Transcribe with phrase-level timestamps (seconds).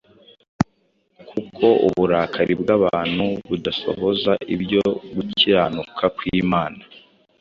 [1.33, 4.83] Kuko uburakari bw’abantu budasohoza ibyo
[5.15, 6.81] gukiranuka kw’Imana.